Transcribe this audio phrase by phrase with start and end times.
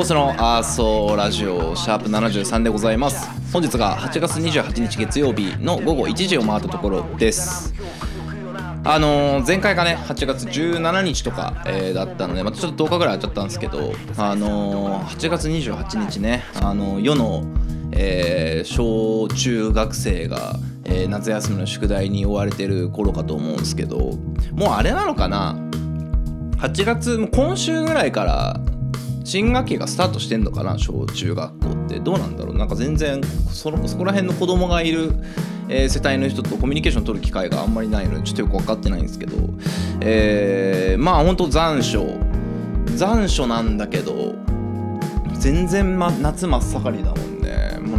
[0.00, 3.28] アゴボスのアーソーラジオシャープ73でございます。
[3.52, 7.74] 本日が8月28日月曜日の午後1時を回ったところです。
[8.82, 17.44] あのー前回がね8月17日とか、えーだったのでまたちょっと10日ぐらいあっちゃったんですけどあのー8月28日ねあの世の、
[17.92, 20.54] えー小中学生が、
[20.84, 24.16] えー夏休みの宿題に追われてる頃かと思うんですけど
[24.52, 25.56] もうあれなのかな
[26.56, 28.60] ？8月も今週ぐらいから
[29.24, 32.00] 新学期がスタートしてんのかな小中学校って。
[32.00, 32.56] どうなんだろう。
[32.56, 35.12] なんか全然そのそこら辺の子供がいる、
[35.68, 39.36] えー世帯の人とコミュニケーション取る機会があんまりないのでちょっとよく分かってないんですけど。
[40.00, 42.30] えーまあほんと残暑。
[42.96, 44.34] 残暑なんだけど
[45.38, 47.29] 全然、ま、夏真っ盛りだもん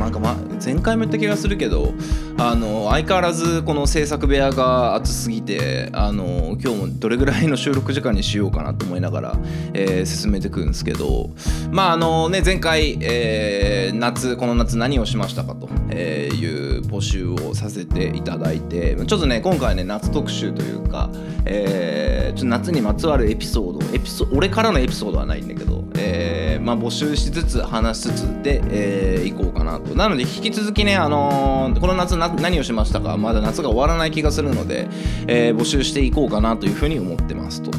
[0.02, 0.19] なんか、
[0.63, 1.94] 前回も言った気がするけど
[2.38, 9.35] あの相変わらずこの制作部屋が暑すぎてあの今日もどれぐらいの収録時間にしようかなと思いながら、
[9.73, 11.30] えー進めていくんですけど
[11.71, 21.09] まああのね前回、えー夏この夏何をしましたかという募集をさせていただいてちょっとね今回ね夏特集というか、
[21.45, 34.88] えーちょっと夏にまつわるエピソードエピソ俺からのエピソードはないんだけど、えーまあ、募集しつつ話しつつで、えー、いこうかなとなので引き続きね、あのーこの夏何をしましたかまだ夏が終わらない気がするので、
[35.27, 37.71] えー募集していこうかなというふうに思ってますと。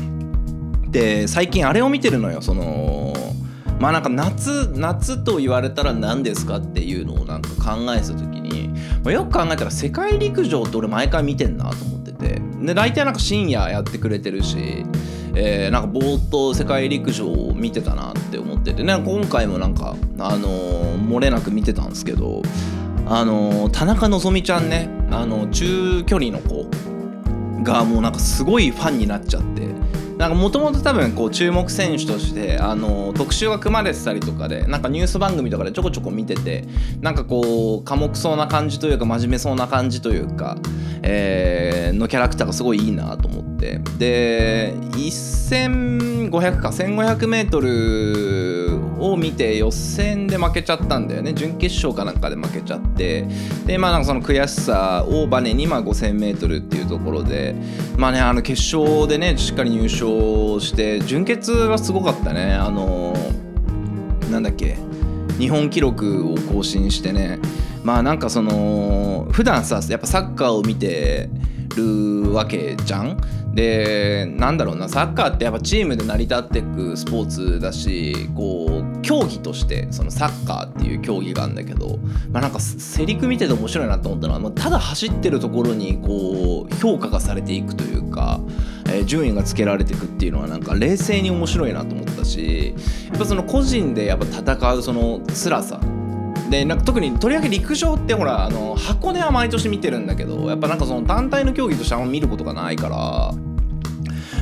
[0.91, 3.15] で最近あれを見てるのよその
[3.81, 8.69] まあなんか夏夏と言われたら何ですかっていうのをなんか考えた時に、
[9.03, 14.85] まあよく考えたら世界陸上って俺毎回見てんなと思っててで大体なんか深夜やってくれてるし、
[15.35, 18.83] えーなんかぼーっと世界陸上を見てたなって思ってて。
[18.83, 22.43] ね今回もなんかあのー漏れなく見てたんですけど
[23.07, 26.67] あのー田中希実ちゃんねあの中距離の子
[27.63, 29.62] がもうなんかすごいファンになっちゃって。
[30.23, 36.65] なんかもともと多分こう注目選手としてあの特集が組まれてたりとかでなんかニュース番組とかでちょこちょこ見てて
[37.01, 40.57] なんかこう寡黙そうな感じというか真面目そうな感じというか、
[41.03, 43.81] えーのキャラクターがすごいいいなと思って。
[43.99, 48.62] で1500か 1500m
[49.03, 51.33] を見て予選で負けちゃったんだよね。
[51.33, 53.27] 準決勝かなんかで負けちゃって。
[53.67, 57.55] でまあなんかその悔しさをバネにま 5000m っていうところで。
[57.97, 62.55] まあねあの決勝でねしっかり入賞して準決はすごかったね。
[62.55, 63.15] あの
[64.31, 64.77] なんだっけ。
[65.39, 67.39] 日本記録を更新してね。
[67.83, 71.29] まあなんかその普段さやっぱサッカーを見て
[71.77, 73.19] るわけじゃん。
[73.55, 81.99] でなんだろうなサッカーってやっぱチームで成り立っていくスポーツだしこう競技としてそのサッカーっていう競技があるんだけど、
[82.31, 88.41] まあ、なんかセリク見てて面白いなと思ったのは、まあただ走ってるところにこう評価がされていくというか、
[88.87, 92.75] えー順位がつけられていくっていうのはなんか冷静に面白いなと思ったし
[93.09, 95.81] やっぱその個人でやっぱ戦うその辛さ
[96.53, 103.33] でなんか特にとりわけ陸上ってほらあの箱根は毎年見てるんだけどやっぱなんかその団体の競技としてあんま見ることがないから。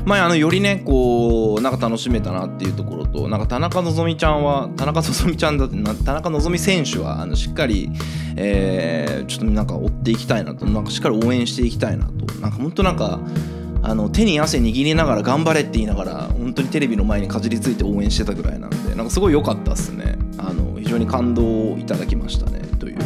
[0.06, 7.90] まあ、あのよりねこうなんか楽しめたなっていうところとなんか田中希実ちゃんは田中希実ちゃんだってな田中希実選手はあのしっかり、
[8.34, 13.20] えーちょっとなんか追っていきたいなとなんかしっかり応援していきたいなとなんか本当なんか
[13.82, 20.69] あの手に汗握りながら頑張れって言いながら本当にテレビの前にかじりついて応援してたぐらいなんでなんかすごい良かったっすねあの
[21.00, 22.98] に感動をいただきましたねという。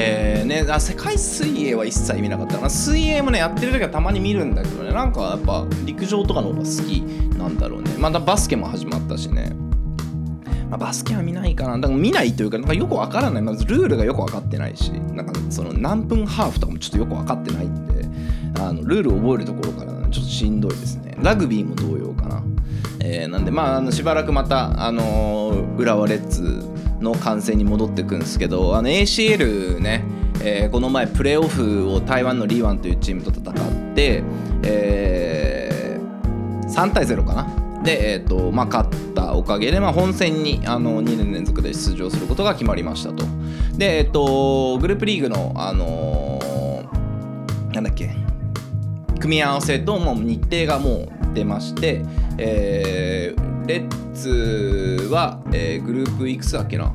[0.00, 2.70] えーね、あ世界水泳は一切見なかったな。
[2.70, 4.92] 水泳もねやってる時はたまに見るんだけどね。
[4.92, 7.00] なんかやっぱ陸上とかの方が好き
[7.36, 7.90] なんだろうね。
[7.98, 9.52] またバスケも始まったしね、
[10.70, 11.78] ま、バスケは見ないかな。
[11.78, 13.42] だから見ないというかなんかよくわからない。
[13.42, 14.90] まずルールがよく分かってないし。
[14.92, 17.98] なんかその何分ハーフとかもちょっとよく分かってないんで。
[18.60, 21.16] あのルールを覚えるところからちょっとしんどいですね。
[21.20, 22.42] ラグビーも同様かな。
[23.00, 26.64] えーなんでまああのしばらくまたあのー浦和レッズ
[27.00, 30.04] の観戦に戻ってくんですけどあの ACL ね、
[30.42, 34.22] えーこの前プレーオフを台湾のリーワンというチームと戦って、
[34.64, 37.82] えー3対0かな？
[37.82, 43.24] で、えーとまあ、勝ったおかげで、まあ、本戦にあの2年連続で出場することが決まりましたと。
[43.76, 48.10] でえっ、とグループリーグのあのーなんだっけ
[49.20, 52.02] 組み合わせともう日程がもう出まして、
[52.38, 56.90] えーレッツは、えーグループいくつだっけな？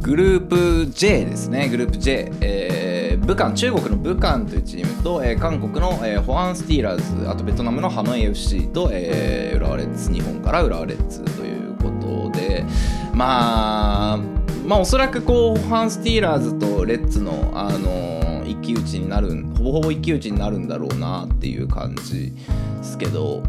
[0.00, 1.68] グループ J ですね。
[1.68, 12.64] グループ J、えー武漢中国の武漢というチームと、えー韓国の、えーホアンスティーラーズあとベトナムのハノイ FC と、えー浦和レッズ日本から浦和レッズということで
[13.12, 14.18] まあ
[14.66, 23.42] まあおそらくこうファンスティーラーズとレッツのあの一騎打ちになるほぼほぼ一騎打ちになるんだろうなっていう感じですけど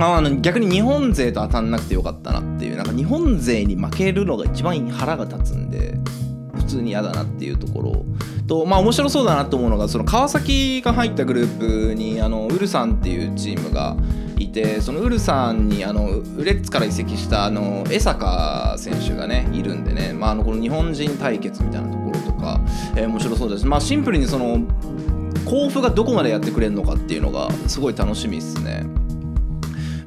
[0.00, 5.98] あの逆に日本勢と当たんなくてよかったなっていうなんか日本勢に負けるのが一番腹が立つんで
[6.54, 8.04] 普通に嫌だなっていうところ
[8.46, 13.96] とまあ面白そうだなと思うのがその川崎が入ったグループにあのウルサンっていうチームが
[14.38, 22.60] いてそのウルサンにあの浦和レッズから移籍したあの江坂選手がねいるんでね、まあ、あのこの日本人対決みたいなところとか、
[22.96, 24.60] えー面白そうですまあシンプルにその
[25.44, 28.97] 甲府がどこまでやってくれるのかっていうのがすごい楽しみですね。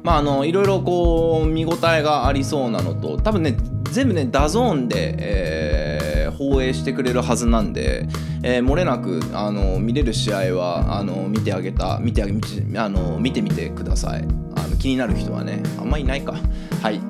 [0.02, 3.56] まああのいろいろこう見応えがありそうなのと多分ね
[3.90, 8.08] 全部ね DAZN で、えー放映してくれるはずなんで、
[8.42, 14.24] えー漏れなくあの見れる試合はあの見てあげた見てあげ見てあの見てみてください。
[14.56, 16.34] あの気になる人はねあんまいないか。
[16.82, 17.00] はい。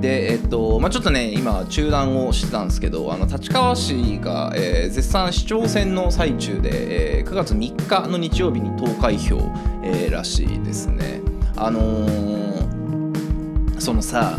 [0.00, 9.36] でえっとまあちょっとね今中断をしてたんですけどあの立川市が、えー絶賛市長選の最中で、えー9月3日の日曜日に投開票、
[9.84, 11.21] えーらしいですね。
[11.56, 12.62] あのー
[13.78, 14.38] そのさ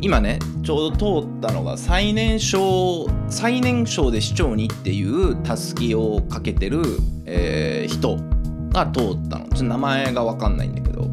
[0.00, 6.82] 今ねちょうど通ったのが最年少最年少で市長にっていうたすきをかけてる、
[7.24, 8.18] えー人
[8.70, 9.46] が通ったの。
[9.46, 11.08] ちょっと名前が分かんないんだけど。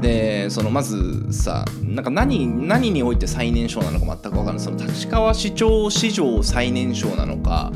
[0.00, 4.64] でそのまずさなんか何何において最年少なのか全く分かんない。
[4.64, 7.72] その立川市長史上最年少なのか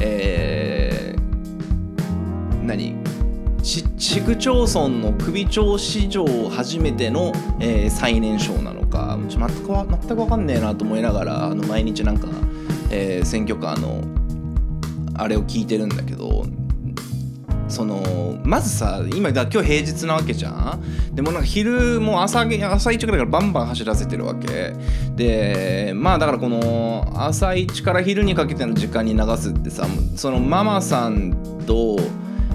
[0.00, 0.61] え
[4.12, 9.18] 市区町村の首長史上初めての、えー最年少なのか。
[9.26, 12.28] 全くわ全く分かんねえなと思いながらあの毎日なんか、
[12.90, 14.02] えー選挙カーの
[15.14, 16.44] あれを聞いてるんだけど
[17.68, 21.14] そのまずさ今だ今日平日なわけじゃん。
[21.14, 24.74] でもなんか昼もう朝朝一ぐらいからバンバン走らせてるわけ。
[25.16, 29.86] でまあだからこの朝一から昼にかけての時間に流すってさ
[30.16, 31.98] そのママさんと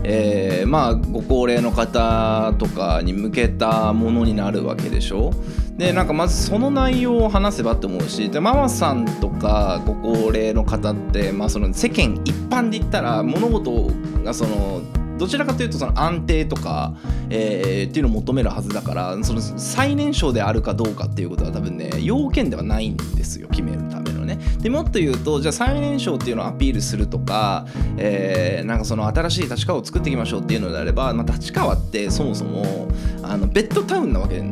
[0.04, 5.32] えーまあご高齢の方とかに向けたものになるわけでしょ？
[5.78, 13.92] でなんかまずその内容を話せばって思うしでママさんとかご高齢の方って、まあ、その世間一般で言ったら物事
[14.24, 14.82] がその
[15.18, 16.96] どちらかというとその安定とか、
[17.30, 24.40] えーっていうのを求めるはずだからその最年少であるかどうかっていうことは多分ね要件ではないんですよ決めるためのね。
[24.60, 27.66] でもっと言うとじゃあ最年少っていうのをアピールするとか、
[27.98, 32.88] えーなんかその新しい立川を作っていきましょうっていうのであれば、まあ、立川ってそもそも
[33.24, 34.44] あのベッドタウンなわけ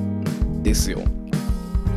[0.61, 0.99] ですよ。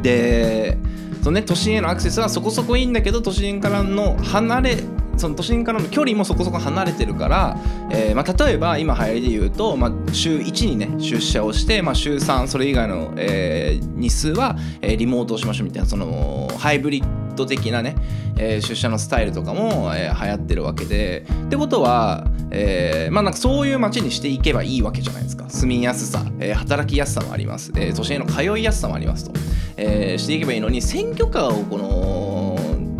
[0.03, 0.77] で
[1.23, 4.77] そのね都心へのアクセスはそこそこいいんだけど都心からの離れ
[5.19, 7.57] その都心からの距離もそこそこ離れてるから、
[7.91, 17.97] えーまあ、例えば今流行りで言うと、まあ、週1にね出社をして、まあ、週3それ以外の、えー日数は、えーリモートをしましょうみたいなそのハイブリッド的なね、
[18.37, 21.27] え出社のスタイルとかも、えー流行ってるわけで。
[21.47, 25.49] ってことは、えまあなんかそういう街にしていけばいいわけじゃないですか。
[25.49, 29.33] 住みやすさ、え働きやすさもあります、え都心への通いやすさもありますと、
[29.77, 32.28] えしていけばいいのに選挙カーをこの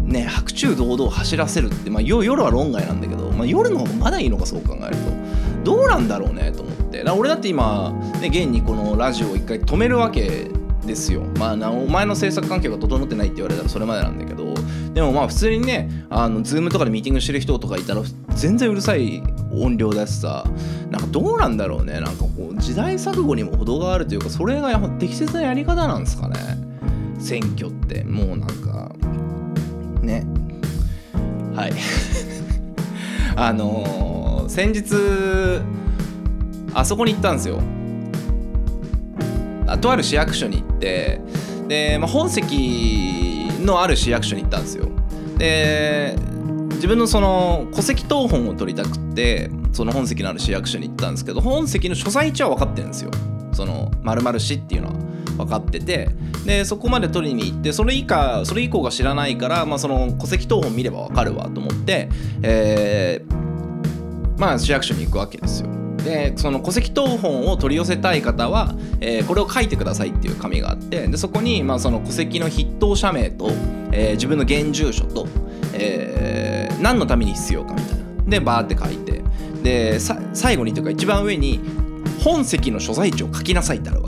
[0.09, 5.19] ね白昼堂々走らせるって、まあ、夜は論外なんだけど、まあ、夜の方がまだいいのかそう考えると。
[5.65, 7.05] どうなんだろうねと思って。
[7.05, 10.51] だ俺だって今、ね、現にこのラジオを一回止めるわけ
[10.87, 11.23] ですよ。
[11.39, 14.55] まあな、お前の制作環境が整ってないって言われたらそれまでなんだけど。
[14.95, 18.03] でもまあ普通にねあの Zoom とかでミーティングしてる人とかいたら
[18.35, 19.23] 全然うるさい
[19.53, 20.45] 音量だしさ。
[20.91, 22.01] なんかどうなんだろうね。
[22.01, 26.39] なんかこう時代錯誤にも程があるというかそれがやっぱ適切なやり方なんですかね。
[27.19, 28.05] 選挙って。
[28.05, 28.91] もうなんか
[31.59, 31.73] はい。
[33.37, 35.63] あのー先日
[36.73, 37.61] あそこに行ったんですよ。
[39.67, 41.21] あとある市役所に行って
[41.69, 44.89] で、まあ、本籍のある市役所に行ったんですよ。
[45.37, 46.17] で
[46.73, 53.11] 自分のその戸籍謄本を取りたくってその本籍のある市役所に行ったんですけど本籍の所在地は分かってるんですよ。
[53.53, 54.95] その〇〇市っていうのは。
[55.39, 56.11] 分かってて
[56.45, 62.09] でそこまで取りに行ってそれ以下それ以降が知らないから、まあ、その戸籍謄本見れば分かるわと思って、
[62.43, 63.39] えー
[64.39, 65.69] まあ市役所に行くわけですよ。
[66.05, 73.51] でその戸籍謄本を取り寄せたい方は、えーこれを書いてくださいっていう紙があってでそこに、まあ、その戸籍の筆頭社名と、
[73.91, 75.27] えー自分の現住所と、
[75.75, 78.05] えー何のために必要かみたいな。
[78.29, 79.25] でバーって書いて
[79.65, 79.99] で
[80.33, 81.59] 最後にというか一番上に
[82.23, 84.08] 本籍の所在地を書きなさいってあるわ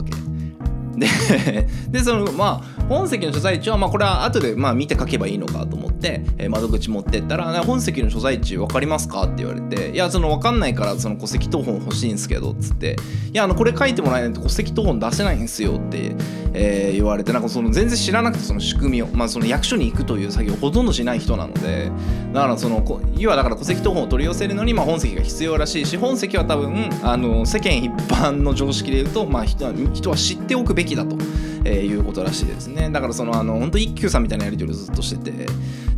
[1.01, 12.97] で でそのまあ本籍の所在地はまあこれは後でまあ見て書けばいいのかと思って、えー窓口持ってったら、本籍の所在地分かりますか?」って言われて「いやその分かんないからその戸籍謄本欲しいんですけど」っつって
[13.31, 16.15] 「いやあのこれ書いてもらえないと戸籍謄本出せないんですよ」って、
[16.53, 21.89] えー言われてなんかその全然知らなくてその仕組みを、まあ、その役所に行くという作業をほとんどしない人なので
[22.33, 22.83] だからその
[23.17, 31.15] 要はだから戸籍謄本を取り寄せるのにまあ本籍が必要らしいし本籍は多分あの世間一般の常識で言うと、まあ、人人は知っておくべきだと。
[31.63, 32.89] えーいうことらしいですね。
[32.89, 35.45] だからそのあの本当一休さんみたいなやり取りをずっとしてて。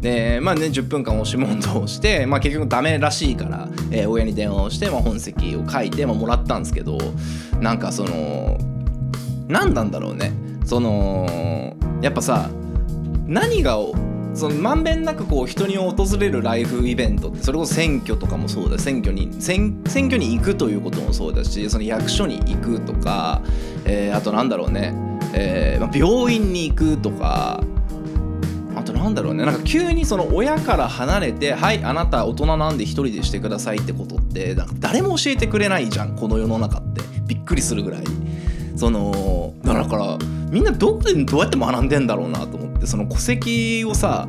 [0.01, 6.97] でまあね10分間押し問答をして、まあ、結局ダメらしいから、えー親に電話をして、まあ、本籍を書いて、まあ、もらったんですけど
[7.61, 8.57] なんかその
[9.47, 10.33] 何なんだろうね。
[10.65, 12.49] そのやっぱさ
[13.25, 13.77] 何が
[14.33, 23.41] そのまんべんなくこう人に訪れるライフイベントってそれこそ選挙とかもそうだ選挙に選選挙に行くということもそうだしその役所に行くとか、
[23.85, 24.93] えーあとなんだろうね、
[25.33, 27.63] えーまあ病院に行くとか
[28.75, 37.03] あとなんだろうねなんか急にその親から離れて「はいあなた大人なんで一人でしてください」ってことってなんか誰も教えてくれないじゃんこの世の中って。
[37.25, 38.03] びっくりするぐらい。
[38.75, 40.17] そのだから
[40.49, 44.27] みんなどこでどうやって学んでんだろうなと思ってその戸籍をさ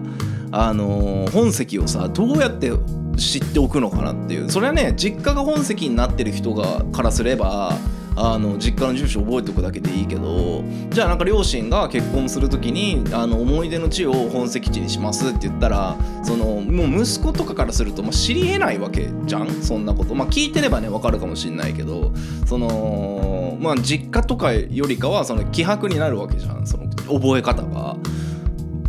[0.52, 2.70] あの本籍をさどうやって
[3.16, 4.50] 知っておくのかなっていう。
[4.50, 7.76] それはね実家が本籍になってる人がからすれば
[8.16, 19.50] あの実家の住所覚えておくだけでいいけどじゃあなんか両親が結婚する時にあの思い出の地を本籍地にしますって言ったらそのもう息子とかからすると、まあ、知りえないわけじゃん？
[19.62, 22.12] そんなことまあ聞いてればね分かるかもしんないけど
[22.46, 27.96] そのまあ実家とかよりかはその希薄になるわけじゃんその覚え方が。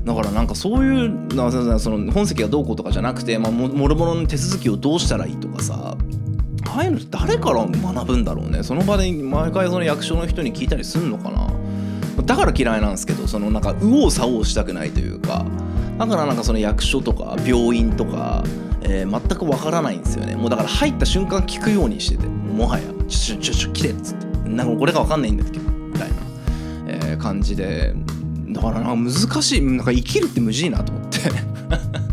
[0.06, 1.30] だからなんかそういう
[1.80, 5.98] その本籍がどうこうとかじゃなくて、まあ、もろもろの手続きをどうしたらいいとかさ
[6.76, 8.62] ああいうの誰から学ぶんだろうね。
[8.64, 11.48] その場で毎回その役所の人に聞いたりすんのかな。
[12.26, 15.46] だから嫌いなんですけどそのなんか右往左往したくないというか。
[15.98, 18.44] だからなんかその役所とか病院とか、
[18.82, 20.36] えー全くわからないんですよね。
[20.36, 22.28] もうだから入った瞬間聞くようにしてて。
[22.28, 25.60] もはや「ちょちょちょ来て」っつって「なんかこれがわかんないんだけ？
[25.60, 26.16] ど」みたいな、
[26.88, 27.94] えー感じで。
[28.50, 29.62] だからなんか難しい。
[29.62, 31.20] なんか生きるって無事いなと思って。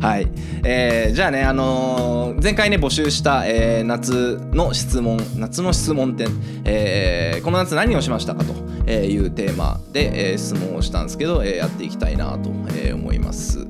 [0.00, 0.28] はい、
[0.64, 6.26] えーじゃあね、あのー前回ね募集した、えー夏の質問夏の質問って、
[6.64, 13.66] えーこの夏何をしましたかというテーマで、えー質問をしたんですけど、えーやっていきたいなと、思います。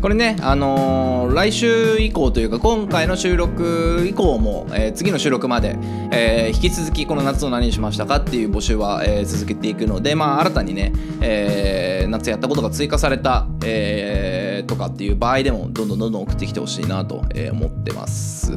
[0.00, 5.76] これね、あのー来週以降というか今回の収録以降も、えー次の収録まで、
[6.10, 18.52] えー引き続きこの夏を何にしましたかっていう募集は、え続けていくので、まあ、新たにね、えー夏やったことが追加された、えーとかっていう場合でもどんどんどんどん送ってきてほしいなと、思ってます。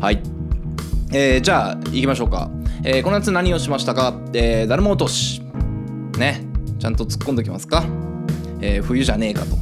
[0.00, 0.22] はい。
[1.12, 2.50] えーじゃあ行きましょうか、
[2.84, 5.42] えーこの夏何をしましたか、えー、だるま落とし。
[6.18, 6.44] ね。
[6.78, 7.84] ちゃんと突っ込んでおきますか、
[8.60, 9.56] えー冬じゃねえかと。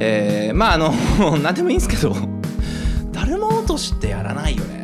[0.00, 0.92] えーまああの
[1.38, 2.14] 何でもいいんですけど
[3.12, 4.80] だるま落としってやらないよね。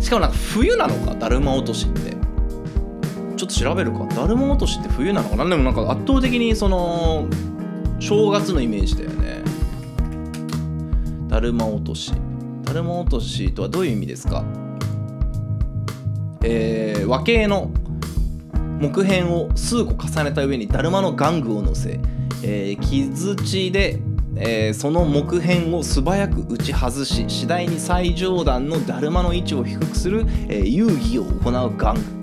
[0.00, 1.14] しかもなんか冬なのか？
[1.14, 2.09] だるま落としって。
[3.40, 4.04] ちょっと調べるか。
[4.04, 5.46] だるま落としって冬なのかな。
[5.46, 7.26] でもなんか圧倒的にその
[7.98, 9.42] 正月のイメージだよね。
[11.26, 12.12] だるま落とし。
[12.64, 14.44] だるま落としとはどういう意味ですか？
[16.42, 17.70] えー、和系の
[18.78, 21.98] 木片を数個重ねた上にだるまの玩具を乗せ、
[22.42, 24.00] えー、木槌で、
[24.36, 32.19] えーその木片を素早く打ち外し次第に最上段のだるまの位置を低くする、えー遊戯を行う玩具。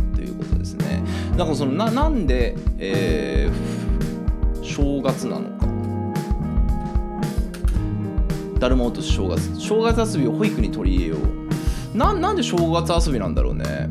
[1.37, 3.77] だからそのななんで、えー
[4.63, 5.65] 正月なのか。
[8.59, 9.59] だるま落とし正月。
[9.59, 11.17] 正月遊びを保育に取り入れよ
[11.93, 11.97] う。
[11.97, 13.89] ななんで正月遊びなんだろうね。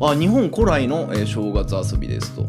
[0.00, 2.46] あ日本古来の、えー正月遊びですと。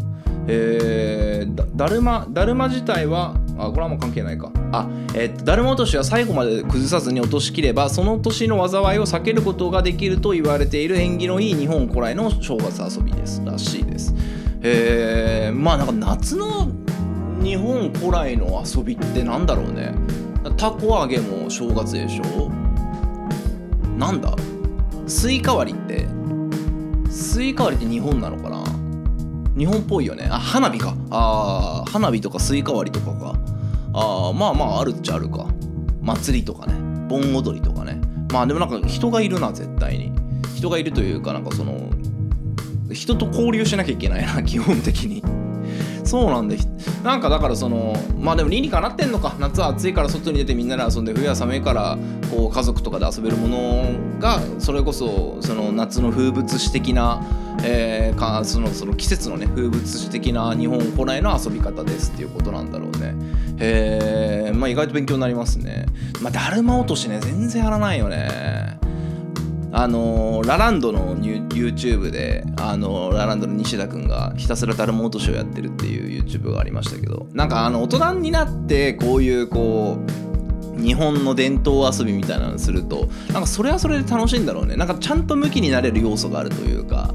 [0.48, 4.52] えーだだるまだるま自体はあこれはもう関係ないか。
[4.72, 14.14] あえーっとだるま落としは最後まで崩さずに落としきればその年の災いを避けることができると言われている縁起のいい日本古来の正月遊びですらしいです。
[14.62, 16.70] えー、まあなんか夏の
[17.42, 19.94] 日本古来の遊びってなんだろうね。
[20.56, 22.50] たこ揚げも正月でしょ？
[23.98, 24.36] なんだ？
[25.06, 26.08] スイカ割りって
[27.10, 28.64] スイカ割りって日本なのかな？
[29.58, 30.28] 日本っぽいよね。
[30.30, 30.96] あ花火か。
[31.10, 33.36] あ花火とかスイカ割りとかか。
[34.00, 35.48] ああまあまああるっちゃあるか。
[36.02, 36.74] 祭りとかね。
[37.10, 38.00] 盆踊りとかね。
[38.32, 40.12] まあでもなんか人がいるな絶対に。
[40.56, 41.90] 人がいるというかなんかその
[42.94, 45.24] 人と交流しなきゃいけないな 基本的に。
[46.08, 46.58] そうなんで
[47.04, 49.36] なんかだからそのまあでも理にかなってんのか。
[49.40, 51.98] 夏は暑いから外に出てみんなで遊んで冬は寒いから
[52.32, 57.22] こう家族とかで遊べるものがそれこそその夏の風物詩的な、
[57.64, 63.14] えーかそのその季節のね風物詩的な日本古来の遊び方ですっていうことなんだろうね。
[63.60, 65.86] へえまあ意外と勉強になりますね。
[66.22, 68.80] まあだるま落としね全然やらないよね。
[69.72, 79.98] あのラランドの YouTube であのラランドの西田くんがひたすらだるま落としをやってるっていう YouTube がありましたけどなんかあの大人になってこういうこ
[80.78, 84.76] う日本の伝統遊びみたいなのするとなんかそれはそれで楽しいんだろうね。
[84.76, 87.14] なんかちゃんと向きになれる要素があるというか、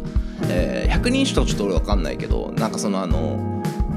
[0.49, 3.52] えー、百人一首とちょっと俺分かんないけどなんかそのあの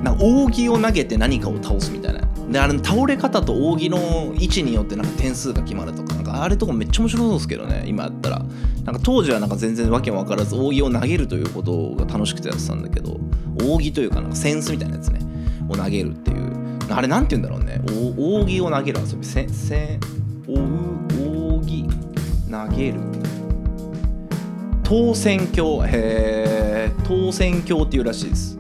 [0.06, 2.22] なんか扇を投げて何かを倒すみたいな。
[2.52, 8.46] であれ倒れ方と扇の位置によってなんか点数が決まるとかなんかあれとかめっちゃ面白そうですけどね今やったら。
[8.84, 13.20] なんか当時はなんか全然わけも分からず扇を投げるということが楽しくてやってたんだけど
[13.60, 15.20] 扇というかなんかセンスみたいなやつね。
[15.68, 16.54] を投げるっていう。
[16.92, 17.82] あれなんて言うんだろうね。
[18.16, 19.26] 扇を投げる遊び。
[19.26, 20.00] せせ
[20.48, 21.90] おう扇
[22.52, 23.00] 投げる。
[24.84, 28.56] 当選鏡へえ当選鏡っていうらしいです。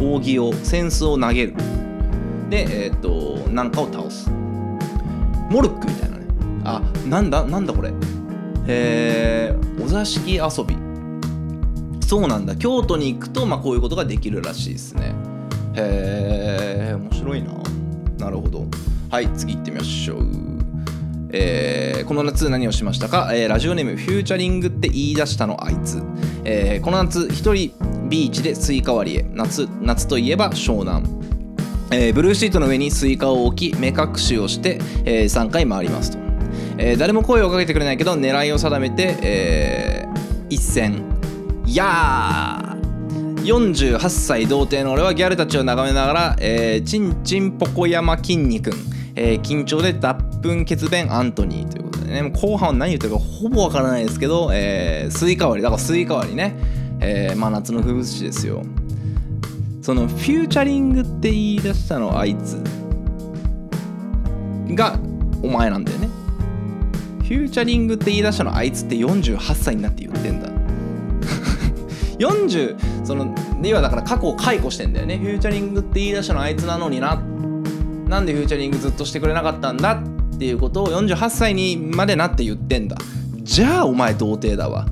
[0.00, 1.54] 扇をセンスを投げる。
[2.48, 4.30] でえっ、となんかを倒す。
[5.50, 6.26] モルックみたいなね。
[6.64, 7.44] あなんだ？
[7.44, 7.92] なんだこれ？
[8.66, 10.76] えー、お座敷遊び。
[12.06, 12.56] そうなんだ。
[12.56, 15.14] 京都に行くと、まあ、こういうことができるらしいですね。
[15.74, 17.52] へえ面白いな。
[18.18, 18.66] なるほど。
[19.10, 20.26] はい次行ってみましょう。
[21.32, 26.02] えーこの夏何をしましたか、えーラジオネームフューチャリングって言い出したのあいつ、
[26.44, 27.72] えーこの夏一人
[28.10, 29.22] ビーチでスイカ割りへ。
[29.32, 31.06] 夏夏といえば湘南。
[31.92, 36.18] えーブルーシートの上にスイカを置き目隠しをして、え3回回りますと、
[36.76, 41.04] えー誰も声をかけてくれないけど狙いを定めて、えー一閃。
[41.64, 48.72] いやー！48歳童貞の俺はギャルたちを眺めながら、えー、チンチンポコ山筋肉
[49.14, 52.30] えー緊張で脱糞血便アントニーということでね。
[52.30, 55.62] 後半は何言ってるかほぼわからないですけど、えースイカ割り。
[55.62, 56.56] だからスイカ割りね、
[57.00, 58.62] えー真夏の風物詩ですよ。
[59.82, 62.62] そのフューチャリングって言い出したのあいつ。
[64.74, 64.98] が
[65.42, 66.08] お前なんだよね。
[67.18, 70.48] フューチャリングって言い出したのあいつって48歳になって言ってんだ。
[72.18, 75.16] 40その要はだから過去を解雇してんだよね。
[75.18, 77.22] フューチャリングって言い出したのあいつなのにな。
[78.08, 79.92] なんでフューチャリングずっとしてくれなかったんだ？
[80.34, 82.96] っていうことを48歳にまでなって言ってんだ。
[83.42, 84.86] じゃあお前童貞だわ。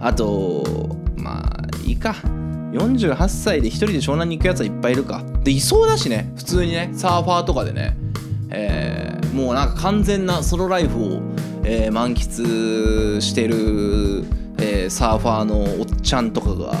[0.00, 2.14] あとまあいいか。
[2.72, 5.22] 48歳で一人で湘南に行くやつはいっぱいいるか。
[5.42, 6.30] でいそうだしね。
[6.36, 7.96] 普通にねサーファーとかでね、
[8.50, 11.22] えーもうなんか完全なソロライフを、
[11.64, 14.24] えー満喫してる、
[14.58, 16.74] えーサーファーのおっちゃんとかが、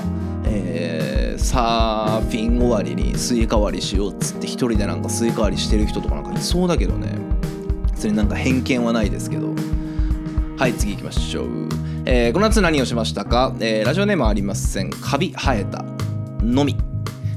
[0.44, 7.16] えサーフィン終わりにスイカ割りしようっつって一人でなんかスイカ割りしてる人とかなんかいそうだけどね。
[7.96, 9.48] それになんか偏見はないですけど。
[10.56, 11.68] はい次行きましょう、
[12.06, 14.90] えーこの夏何をしましたか、えーラジオネームありません。
[14.90, 15.84] カビ生えた。
[16.42, 16.76] のみ、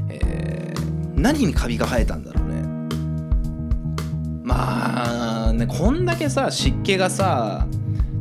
[0.09, 2.63] えー何にカビが生えたんだろうね。
[4.43, 7.65] まあねこんだけさ湿気がさ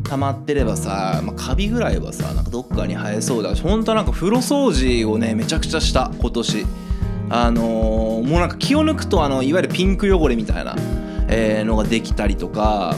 [0.05, 6.67] 溜まってればさ、まあ、カビぐらいはさなんかどっかに生えそうだし本当はなんか風呂掃除をねめちゃくちゃした今年。
[7.29, 10.77] あのーもうなんか気を抜くとあのいわゆるピンク汚れみたいな、
[11.29, 12.95] えーのができたりとか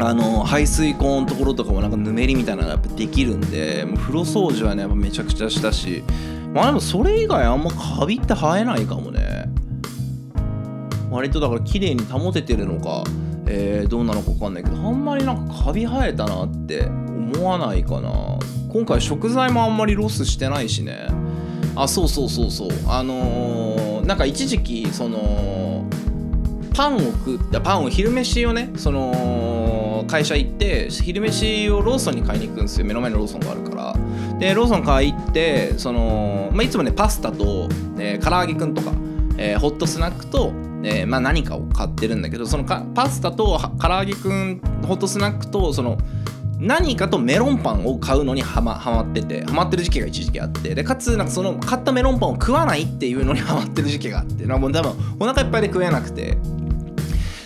[0.00, 6.02] あの排水口のところとかもなんかぬめりみたいなのがやっぱできるんで風呂掃除はねやっぱめちゃくちゃしたし。
[6.54, 9.50] まあでもそれ以外あんまカビって生えないかもね。
[11.10, 13.04] 割とだから綺麗に保ててるのか、
[13.46, 18.38] えーどうなのか分かんないけどあんまりなんかカビ生えたなって思わないかな。
[18.70, 21.06] 今回食材もあんまりロスしてないしね。
[21.76, 22.68] あそうそうそうそう。
[22.88, 25.84] あのーなんか一時期その
[26.74, 29.12] パンを食ってパンを昼飯をねその
[30.08, 32.86] 会社行って昼飯をローソンに買いに行くんですよ。
[32.86, 33.94] 目の前にローソンがあるから。
[34.38, 37.68] でローソン買い行ってその、まあ、いつもねパスタと、
[37.98, 38.92] えー、唐揚げくんとか、
[39.36, 45.98] えーホットスナックと、えーまあ、何かを買ってるんだけどそのかパスタと唐揚げくんホットスナックとその
[46.60, 50.74] 何かとメロンパンを買うのにハマハマっててハマってる時期が一時期あって。
[50.74, 54.44] でかつなんかその買ったメロンパンを食わないっていうのにハマってる時期があって。
[54.44, 56.36] なもう多分お腹いっぱいで食えなくて。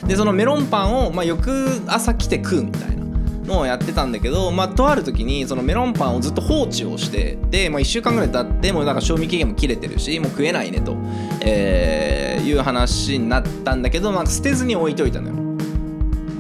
[0.07, 3.05] でそのメロンパンを、まあ、翌朝来て食うみたいな
[3.47, 10.97] のをやってたんだけど、まあ、とある時にそのメロンパンをずっと放置をしてで、まあ、1週間ぐらい経ってもうなんか賞味期限も切れてるしもう食えないねと、
[11.41, 15.43] えーいう話になったんだけどなんか捨てずに置いといたのよ。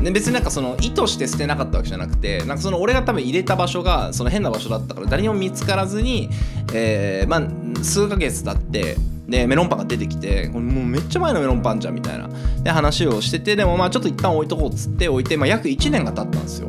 [0.02, 6.28] で別になんかその意図して捨てなかったわけじゃなくてなんかその俺が多分入れた場所がその変な場所だったから誰にも見つからずに、
[6.74, 8.96] えーまあ数ヶ月経って
[9.28, 12.28] でメロンパンが出てきてこれもうめっちゃ前のメロンパンじゃんみたいな。
[12.62, 16.68] で話をしててでもまあちょっと一旦置いとこうっつって置いて、まあ、約1年が経ったんですよ。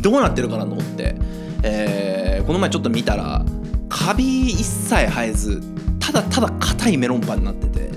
[0.00, 1.14] どうなってるかなと思って、
[1.62, 3.42] えーこの前ちょっと見たら
[3.88, 5.62] カビ一切生えず
[5.98, 7.94] ただただ硬いメロンパンになってて。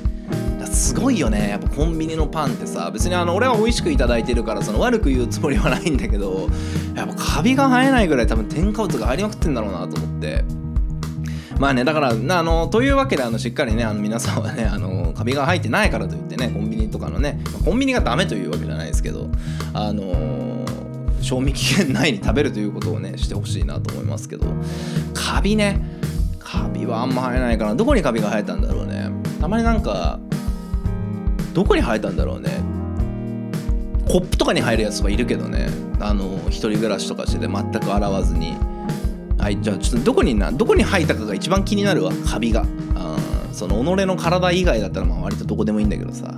[0.78, 1.50] すごいよね。
[1.50, 6.50] やっぱコンビニのパンってさ別にあの俺は美味しくいただいてるからその悪く言うつもりはないんだけど
[6.96, 10.46] やっぱカビが生えないぐらい多分添加物が入りまくってんだろうなと思って。
[11.60, 19.30] まあねだからあのというわけであのしっかりねあの皆さんはねあのカビが入ってないからといってねコンビニとかのねコンビニがダメというわけじゃないですけど
[19.74, 20.66] あの
[21.22, 24.46] 賞味期限内に食べるということをねしてほしいなと思いますけど
[25.14, 25.82] カビね
[26.48, 29.12] カビはあんま生えないかなどこにカビが生えたんだろうね。
[29.42, 30.18] たまになんか
[31.54, 32.62] どこに生えたんだろうね。
[34.08, 35.68] コップとかに入るやつとかいるけどね。
[36.00, 38.56] あの一人暮らしとかしてて全く洗わずに。
[39.38, 42.66] はいじゃあちょっとどこになどこに生えたかが一番気になるわカビが。
[42.96, 43.18] あ
[43.54, 46.34] その己の体以外だったらまあ割とどこでもいいんだけどさ。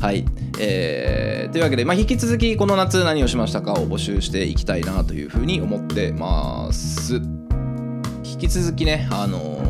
[0.00, 0.26] はい、
[0.58, 7.14] えーというわけで、まあ、引き続きこの夏何をしましたかを募集していきたいなというふうに思ってます。
[8.24, 9.66] 引き続きねあのー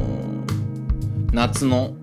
[1.33, 1.95] 夏の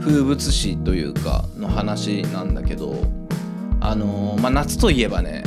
[0.00, 2.96] 風物詩というかの話なんだけど
[3.80, 5.44] あのーまあ、夏といえばね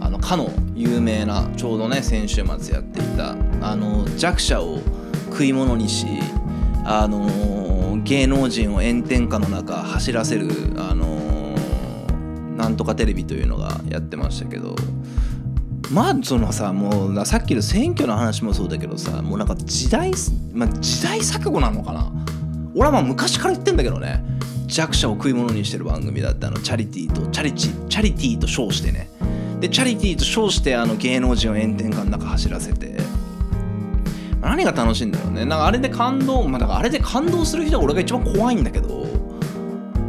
[0.00, 4.78] あのかの有名なちょうどね先週末やっていたあの弱者を
[5.30, 6.06] 食い物にし
[6.84, 11.18] あの芸能人を炎天下の中走らせるあの
[12.56, 14.76] なんとかテレビというのがやってましたけど
[15.90, 20.12] まあそのさもうさっきの選挙の話もそうだけどさもうなんか時代、
[20.52, 22.12] まあ、時代錯誤なのかな。
[22.74, 24.22] 俺はまあ昔から言ってんだけどね。
[24.66, 29.08] 弱者を食い物にしてる番組だってあのチャリティーとチャリチチャリティーと称してね。
[29.60, 32.98] でチャリティーと称してあの芸能人を炎天下の中走らせて。
[34.40, 35.44] 何が楽しいんだろうね。
[35.44, 39.06] なんかあれで感動まあだからあれで感動する人が俺が一番怖いんだけど。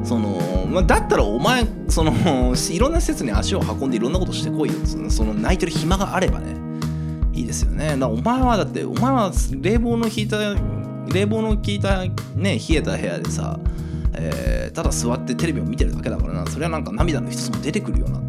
[0.03, 2.13] その、まあ、だったらお前その
[2.71, 4.75] いろんな施設に足を運んでいろんなことしてこいよ。
[4.83, 6.55] そのその泣いてる暇があればね。
[7.33, 7.95] いいですよね。
[7.97, 9.31] だお前はだってお前は
[9.62, 10.38] 冷房の効いた
[11.13, 13.59] 冷房の効いたね冷えた部屋でさ、
[14.13, 16.45] えーただ座ってテレビを見てるだけだからな。
[16.47, 18.28] それはなんか涙の一つも出てくるよなってい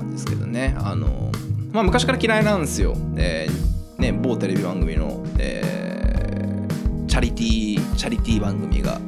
[0.00, 0.76] 感じですけどね。
[0.78, 1.30] あの
[1.72, 5.78] まあ昔から嫌いなんですよ、えーね、某テレビ番組の、えー
[7.08, 9.00] チャリティーチャリティー番組が。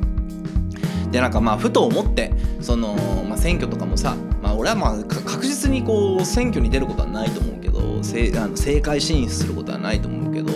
[1.12, 2.94] でなんかまあふと思ってその、
[3.29, 10.53] まあ、選挙とかもさ、まあ、俺はまあ確実にこう選挙に出ることはないと思うけどせあの政界進出することはないと思うけど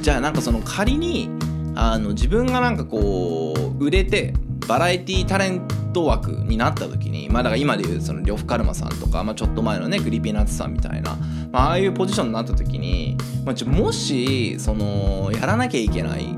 [0.00, 1.28] じゃあなんかその仮に
[1.74, 4.32] あの自分がなんかこう売れて
[4.68, 11.16] バラエティタレント枠になった時にまあだから今でいうその呂布カルマさんとか、まあ、ちょっと前のね Creepy Nuts さんみたいな、
[11.50, 16.34] まあ、ああいうポジションになった時に、まあ、ちょもしそのやらなきゃいけない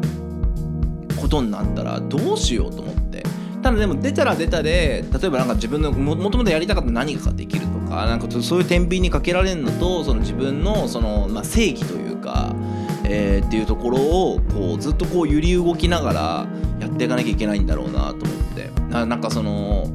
[1.20, 3.02] ことになったらどうしようと思って。
[3.62, 12.56] ただでも出たら出たで例えばなんか自分のももともとやりたかった何かができるとかなんかそういう天秤にかけられるのとその自分のその、まあ、正義というか、
[13.04, 16.46] えーっていうところをこうずっとこう揺り動きながら
[16.80, 18.31] やっていかなきゃいけないんだろうなと思って。
[18.92, 19.86] ななんかその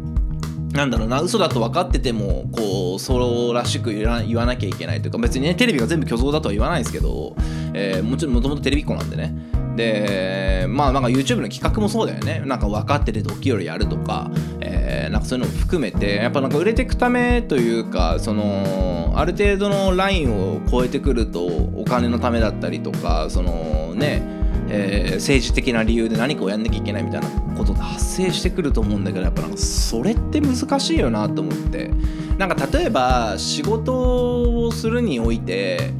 [0.74, 7.36] なんだろうな嘘だと分かっててもこうそうらしく言わなきゃいけないというか別にねテレビが全部虚像だとは言わないですけど、
[7.74, 9.34] えーもちろんもともとテレビっ子なんでね。
[9.76, 12.42] でまあなんか YouTube の企画もそうだよね。
[12.46, 24.37] なんか分かっててドッキリをやるとか、えーなんかそういうのも含めてやっぱなんか売れていくためというかそのある程度のラインを超えてくるとお金のためだったりとかそのね
[24.70, 27.28] えー政治的な理由で何かをやんなきゃいけないみたいな
[27.58, 31.92] ことが発生してくると思うんだけどやっぱなんかそれって難しいよなと思って
[32.38, 35.92] なんか例えば仕事をするにおいて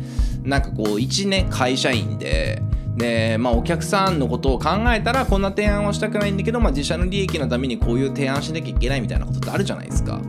[0.44, 2.62] なんかこう1年会社員で
[2.96, 10.20] で、まあ、お客さんのことを考えたらこんな提案はしたくないんだけど、まあ、自社の利益のためにこういう提案しなきゃいけないみたいなことってあるじゃないですか。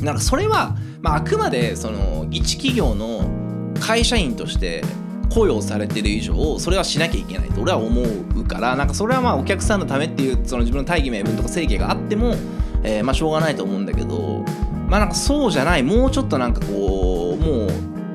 [0.00, 3.30] なんかそれは、まあ、あくまでその一企業の
[3.80, 4.82] 会社員として
[5.34, 8.02] 雇用されてる以上それはしなきゃいけないと俺は思
[8.36, 12.34] うからなんかそれはまあお客さんのためっていうその自分の大義名分とか正義があっても、
[12.82, 14.44] えーまあしょうがないと思うんだけど
[14.88, 17.70] まあなんかそうじゃないもうちょっとなんかこうもう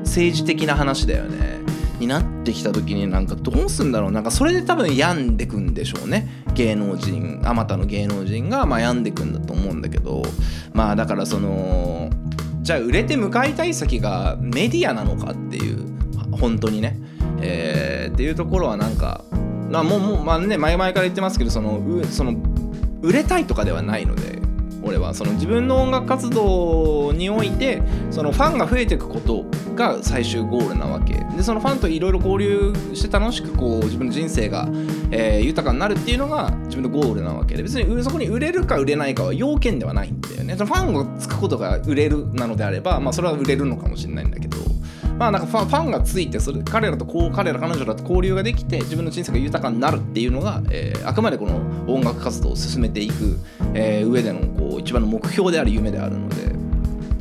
[0.05, 1.59] 政治的な話だよね。
[1.99, 4.11] になってきた時になんかどうすんだろう。
[4.11, 6.43] なんかそれで多分病んでくんでしょうね。
[6.53, 10.23] 芸能人あまたの芸能人がまあ病んでくんだと思うんだけど。
[10.73, 12.09] まあだからその
[12.61, 15.83] じゃあ売れて向かいたい先がメディアなのかっていう
[16.31, 16.97] 本当にね、
[17.41, 19.23] えーっていうところはなんか
[19.69, 22.35] まあもうもうまあね前々から言ってますけどそのうその
[23.01, 24.39] 売れたいとかではないので
[24.81, 25.13] 俺は。
[25.13, 31.15] その自分の音楽活動においてそのファンが増えていくことが最終ゴールなわけ。
[31.35, 34.67] でそのファンといろいろ交流して楽しくこう自分の人生が、
[35.11, 37.55] えー豊かになるっていうのが自分のゴールなわけ。
[37.55, 40.55] で別にそこに売れるか売れないかは要件ではないんだよね。
[40.55, 44.57] そのファンがつくことが売れるなのであれば、まあ、それは売れるのかもしれないんだけど。
[45.19, 53.37] まあなんかファンファンがついてそれ彼らとこう彼ら彼女らと交流ができて自分の人生が豊かになるっていうのが、えーあくまでこの音楽活動を進めていく、
[53.73, 56.49] えー上でのこう一番の目標である夢であるので。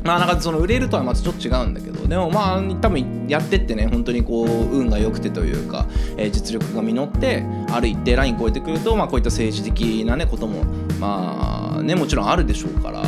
[0.01, 10.63] まあなんかその売れるとはまたちょっと違うんだけどでもまあ多分やってってね本当にこう運が良くてというか、えー実力が実ってある一定ライン超えてくると、まあ、こういった政治的なねことも
[10.99, 13.03] まあねもちろんあるでしょうから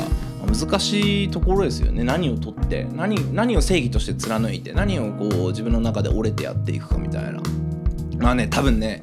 [0.52, 2.04] 難しいところですよね。
[2.04, 7.42] 何を取って何何を正義として貫いて何をこう自分の中で折れてやっていくかみたいな。
[8.18, 9.02] まあね多分ね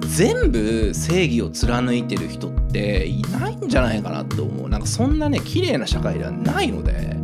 [0.00, 4.68] 全部正義を貫いてる人っていないんじゃないかなと思う。
[4.68, 7.14] なんかそんなね綺麗な社会ではないので。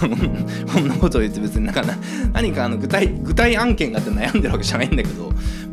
[0.72, 1.94] こんなことを言って別になんかな
[2.32, 5.30] 何かあの具体具体案件があって悩んでるわけじゃないんだけど、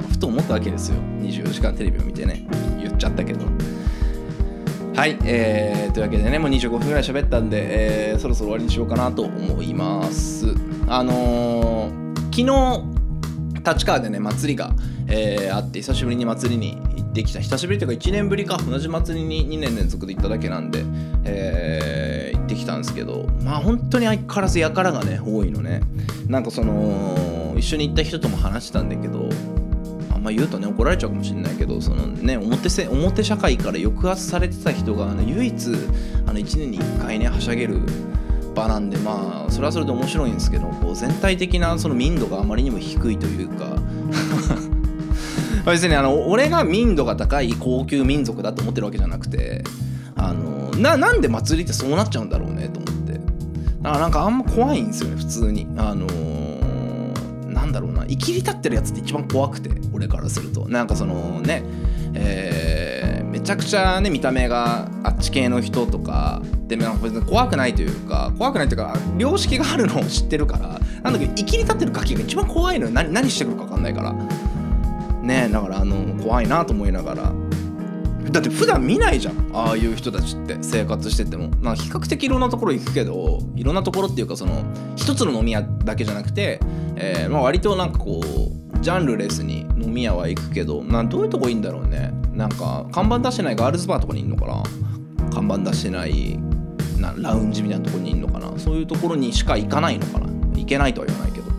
[0.10, 0.97] ふと思ったわけですよ。
[1.21, 2.45] 24時間テレビを見てね。
[2.82, 3.45] 言っちゃったけど。
[4.97, 10.55] はい、えー、というわけでねもう25分ぐらい喋ったんで、えーそろそろ終わりにしようかなと思います。
[10.88, 14.71] あのー昨日立川でね祭りが、
[15.07, 17.41] えーあって久しぶりに祭りに行ってきた。
[17.41, 18.57] 久しぶりというか1年ぶりか。
[18.57, 20.83] 同じ祭りに2年連続で行っただけなんで、
[21.25, 25.81] えー行ってきたんですけどまあ本当に相変わらず輩がね多いのね。
[26.27, 29.29] なんかその一緒に行った人とも話したんだけど
[30.28, 35.68] まあ言うとね怒られちゃうかもしれないけどそのね表せ表社会から抑圧されてた人があの唯一
[36.26, 37.80] あの1年に1回ねはしゃげる
[38.54, 43.78] 場なんでまあそれはそれで面白いんですけどこう全体的なその民度があまりにも低いというか。
[45.66, 49.66] 別にあの俺が民度が高い高級民族だと思ってるわけじゃなくて
[50.16, 53.13] あのななんで祭りってそうなっちゃうんだろうねと思って。
[53.13, 55.68] だからなんかあんま怖いんですよね普通に。
[55.78, 56.48] あのー
[57.58, 59.70] なんだろうな生きり立ってるやつって一番怖くて。
[59.97, 60.67] 俺からすると。
[60.69, 61.63] なんかそのね
[62.13, 72.91] えーめちゃくちゃね見た目があっち系の人とかでも別に怖くないというか怖くないというか良識があるのを知ってるからなんだけど生きり立ってるガキが一番怖いのよ。
[72.91, 74.13] 何何してくるか分かんないから。
[75.21, 77.33] ねだからあの怖いなと思いながら。
[78.31, 79.49] だって普段見ないじゃん。
[79.53, 81.49] ああいう人たちって生活してても。
[81.62, 84.63] なんか比較的いろんなところ行くけどいろんなところっていうかその
[84.95, 86.60] 一つの飲み屋だけじゃなくて、
[86.95, 92.13] えーまあ、割となんかこうジャンルレスに飲み屋は行くけどなどういうとこいいんだろうね。
[92.34, 94.63] なんか看板出してないガールズバーとかにいんのかな。
[95.34, 96.40] 看板出してない
[97.00, 98.52] なラウンジみたいなとこにいんのかな。
[98.58, 100.28] そういうところにしか行かないのかな。
[100.56, 101.52] 行けないとは言わないけど。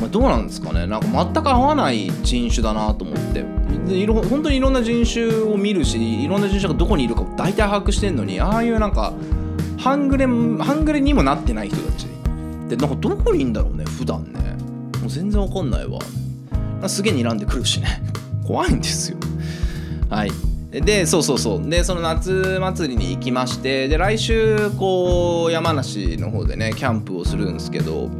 [0.00, 0.86] まあ、どうなんですかね。
[0.86, 3.44] なんか全く合わない人種だなと思って。
[3.86, 9.14] でいろ本当にいろんな人種を見るしいろんな人種がどこにいるかを大体把握してんのにああいうなんか
[9.78, 12.06] 半グレ半グレにもなってない人たち。
[12.68, 14.56] でなんかどこにいんだろうね普段ね。
[15.00, 15.98] もう全然わかんないわ。
[16.86, 18.02] すげえ睨んでくるしね。
[18.46, 19.18] 怖いんですよ。
[20.10, 20.30] はい。
[20.70, 21.70] でそうそうそう。
[21.70, 28.10] でその夏祭りに行きましてで来週こう山梨の方でねキャンプをするんですけど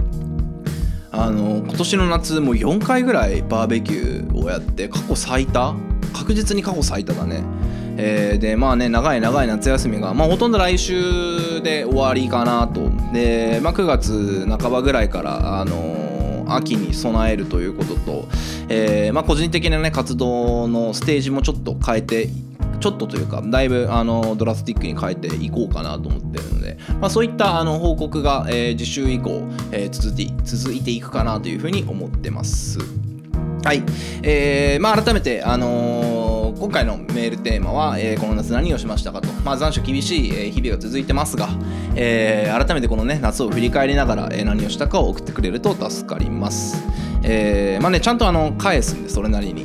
[1.12, 5.74] あの今年の夏もう4回ぐらいバーベキューをやって過去最多？
[6.14, 7.42] 確実に過去最多だね、
[7.98, 12.90] えーでまあね長い長い夏休みが、まあ、ほとんど来週で終わりかなと。
[13.12, 15.95] で、まあ、9月半ばぐらいからあの
[16.48, 18.28] 秋に備えるということと、
[18.68, 22.28] えーまあ、個人的なね活動のステージもちょっと変えて
[22.80, 32.78] ちょっとというかだいぶあのドラスティックに変えていこうかなと思ってるので、まあ、そういったあの報告が、えー次週以降、えー続いて続いていくかなというふうに思ってます。
[33.64, 33.82] はい、
[34.22, 36.25] えーまあ、改めて、あのー
[36.66, 41.48] 今回のメールテーマは、えーこの夏何をしましたかと、まあ、残暑厳しい、え日々が続いてますが、
[41.94, 46.84] えー改めてこの、ね、夏を振り返りながら、え何をしたかを送ってくれると助かります。
[47.22, 49.64] えまあね、ちゃんとあの返すんでそれなりに。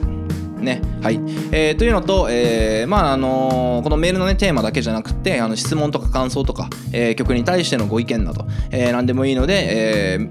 [0.60, 1.20] ねはい
[1.52, 10.30] えーというのと、えーまああのーこのメールの、ね、テーマだけじゃなくてあの質問とか感想とか、え曲に対してのご意見など、え何でもいいので、え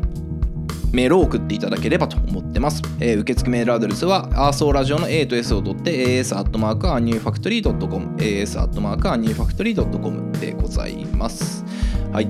[0.92, 2.82] メールを送っていただければと思ってます。
[3.00, 11.64] えー受付メールアドレスは、アーソーラジオの A と S を取って、as.newfactory.com、as.newfactory.com でございます。
[12.12, 12.28] はい。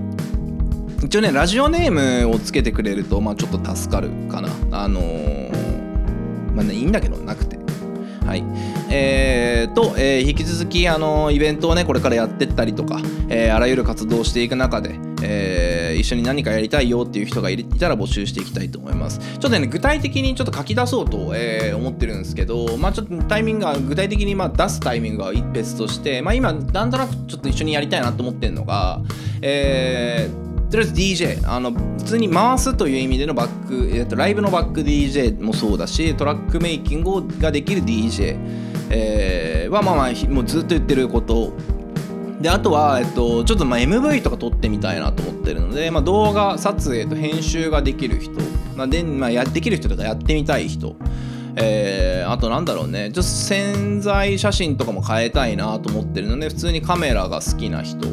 [1.03, 4.49] 一応ね、ラジオネームをつけてくれると、まあちょっと助かるかな。
[4.73, 7.59] あのーまあね、いいんだけど、なくて。
[8.27, 8.45] はい。
[8.91, 19.19] えーと、えー引き続き、あのイベントをね、これからやってったりとか、えーあらゆる活動をしていく中で、えー一緒に何かやりたいよっていう人がいたら募集していきたいと思います。
[19.19, 29.01] ちょっとね具体的にちょっと書き出そうと、えー思ってるんですけどまあちょっとタイミングが具体的にまあ出すタイミングは別としてまあ今なんとなくちょっと一緒にやりたいなと思ってるのが
[29.41, 38.37] えーとりあえず DJ あの普通に回すという意味でのバック、えー、とライブのバック DJ もそうだしトラックメイキングができる DJ、
[38.91, 41.53] えーはまあまあもうずっと言ってること
[42.41, 48.33] であとは、えっと、ちょっとまあ MV とか撮ってみたいなと思ってるので、まあ、動画撮影と編集ができる人、
[48.77, 50.97] まあでまあ、やできる人とかやってみたい人。
[51.57, 53.07] えーあとなんだろうね。
[53.07, 58.07] ちょっと潜在写真とかも変えたいなと思ってるので普通にカメラが好きな人。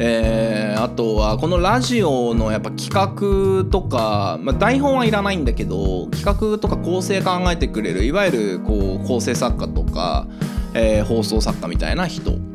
[0.00, 10.26] えーあとはこのラジオのやっぱ企画とか、まあ、台本はいらないんだけど企画とか構成考えてくれるいわゆるこう構成作家とか、
[10.74, 12.49] えー放送作家みたいな人。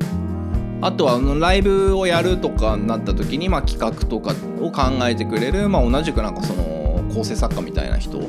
[0.86, 8.20] あとはあのライブをやるとかになった時に、まあ、企画とかを考えてくれる、まあ、同じくなんかその構成作家みたいな人。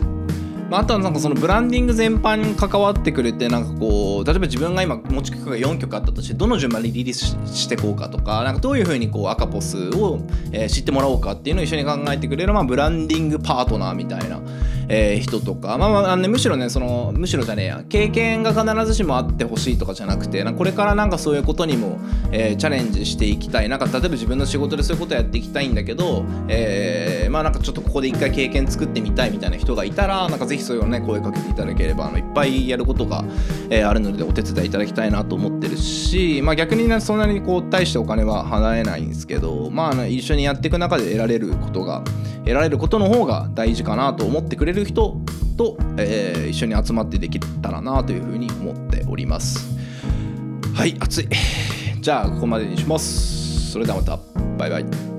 [0.71, 10.19] まあ、あとはなんかそのブランディング全般に関わってくれてなんかこう例えば自分が今持ち曲が4曲あったとしてどの順番でリリースししてこうかとかなんかどういうふうにこうアカポスを、
[10.51, 14.41] えー知ってもらおうかっていうのを一緒に考えてくれる、まあ、ブランディングパートナーみたいな、
[14.89, 17.85] えー人とか、まあまあのね、むしろねそのむしろじゃねえや。
[17.89, 21.99] 経験が必ずしもあってほしいとかじゃなくてこれからなんかそういうことにも、
[22.33, 23.69] えーチャレンジしていきたい。
[23.69, 33.25] なんか例えば自分の仕事でそういうことやっていきたいんだけど、えーまあなんかちょっとここで一回経験作ってみたいみたいな人がいたらなんかぜひそれをね声かけていただければあのいっぱいやることが、
[33.71, 42.03] えーあるのでお手伝いいただきたいなと思ってるし、まあ、逆にねそんなにこう大してお金は払えないんですけどまああの一緒にやっていく中で得られることが
[42.45, 45.17] 得られることの方が大事かなと思ってくれるる人
[45.57, 49.77] と、えー一緒に集まってできたらなというふうに思っております。
[50.75, 51.29] はい暑い。
[52.01, 53.73] じゃあここまでにします。
[53.73, 54.19] それではまた。
[54.59, 55.16] バイバイ。